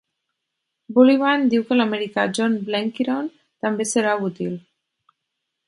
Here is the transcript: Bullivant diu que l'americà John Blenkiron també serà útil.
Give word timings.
Bullivant 0.97 1.45
diu 1.51 1.65
que 1.67 1.77
l'americà 1.77 2.25
John 2.39 2.57
Blenkiron 2.71 3.29
també 3.67 3.87
serà 3.93 4.17
útil. 4.33 4.57